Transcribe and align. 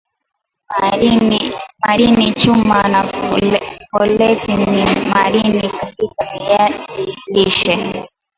madini 1.83 2.33
chuma 2.41 2.79
na 2.93 3.01
foleti 3.89 4.51
ni 4.67 4.83
madini 5.13 5.69
katika 5.69 6.25
viazi 6.37 7.17
lishe 7.33 8.05